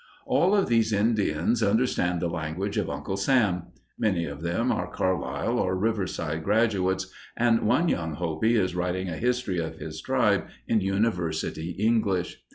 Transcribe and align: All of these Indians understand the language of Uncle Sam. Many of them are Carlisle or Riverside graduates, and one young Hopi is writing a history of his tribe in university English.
All 0.25 0.55
of 0.55 0.67
these 0.67 0.91
Indians 0.91 1.61
understand 1.61 2.21
the 2.23 2.27
language 2.27 2.75
of 2.75 2.89
Uncle 2.89 3.17
Sam. 3.17 3.67
Many 3.99 4.25
of 4.25 4.41
them 4.41 4.71
are 4.71 4.89
Carlisle 4.91 5.59
or 5.59 5.75
Riverside 5.77 6.43
graduates, 6.43 7.13
and 7.37 7.61
one 7.67 7.87
young 7.87 8.15
Hopi 8.15 8.55
is 8.55 8.73
writing 8.73 9.09
a 9.09 9.17
history 9.17 9.59
of 9.59 9.75
his 9.75 10.01
tribe 10.01 10.47
in 10.67 10.81
university 10.81 11.75
English. 11.77 12.41